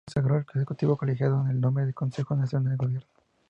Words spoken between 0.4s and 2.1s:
ejecutivo colegiado con el nombre de